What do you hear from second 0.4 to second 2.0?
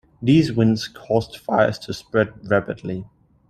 winds caused fires to